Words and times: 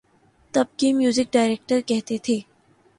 تب 0.53 0.65
کے 0.77 0.91
music 0.93 1.33
director 1.33 1.79
کہتے 1.87 2.17
تھے۔ 2.23 2.39